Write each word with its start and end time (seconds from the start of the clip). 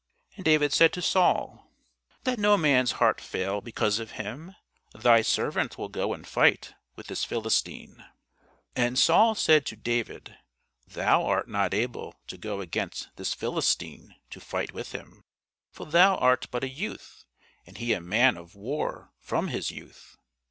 And 0.35 0.43
David 0.43 0.73
said 0.73 0.93
to 0.93 1.01
Saul, 1.03 1.69
Let 2.25 2.39
no 2.39 2.57
man's 2.57 2.93
heart 2.93 3.21
fail 3.21 3.61
because 3.61 3.99
of 3.99 4.13
him; 4.13 4.55
thy 4.95 5.21
servant 5.21 5.77
will 5.77 5.89
go 5.89 6.11
and 6.15 6.25
fight 6.25 6.73
with 6.95 7.05
this 7.05 7.23
Philistine. 7.23 8.03
And 8.75 8.97
Saul 8.97 9.35
said 9.35 9.63
to 9.67 9.75
David, 9.75 10.37
Thou 10.87 11.23
art 11.23 11.47
not 11.47 11.75
able 11.75 12.15
to 12.29 12.37
go 12.39 12.61
against 12.61 13.09
this 13.15 13.35
Philistine 13.35 14.15
to 14.31 14.39
fight 14.39 14.73
with 14.73 14.91
him: 14.91 15.23
for 15.69 15.85
thou 15.85 16.17
art 16.17 16.47
but 16.49 16.63
a 16.63 16.67
youth, 16.69 17.25
and 17.67 17.77
he 17.77 17.93
a 17.93 18.01
man 18.01 18.37
of 18.37 18.55
war 18.55 19.11
from 19.19 19.49
his 19.49 19.69
youth. 19.69 20.17